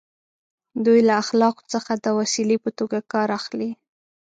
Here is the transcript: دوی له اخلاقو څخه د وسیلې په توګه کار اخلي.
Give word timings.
دوی 0.85 0.99
له 1.07 1.13
اخلاقو 1.23 1.63
څخه 1.73 1.91
د 1.95 2.05
وسیلې 2.19 2.57
په 2.63 2.69
توګه 2.79 2.97
کار 3.13 3.27
اخلي. 3.39 3.71